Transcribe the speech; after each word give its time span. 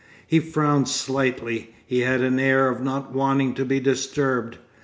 He 0.25 0.39
frowned 0.39 0.87
slightly, 0.89 1.75
he 1.85 1.99
had 1.99 2.21
an 2.21 2.39
air 2.39 2.69
of 2.69 2.81
not 2.81 3.13
wanting 3.13 3.53
to 3.53 3.63
be 3.63 3.79
disturbed. 3.79 4.57